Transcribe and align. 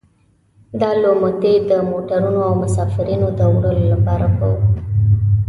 دا 0.81 0.91
لوموتي 1.01 1.53
د 1.69 1.71
موټرونو 1.89 2.39
او 2.47 2.53
مسافرینو 2.63 3.27
د 3.37 3.39
وړلو 3.53 3.85
لپاره 3.93 4.25
وو. 4.37 4.53